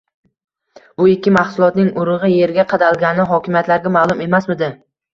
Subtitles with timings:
[1.01, 4.77] bu ikki maxsulotning urug‘i yerga qadalgani hokimiyatlarga ma’lum emasmidi?